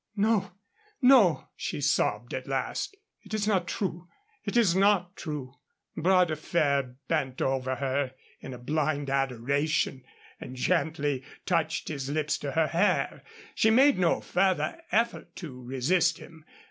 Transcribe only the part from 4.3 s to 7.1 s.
It is not true." Bras de Fer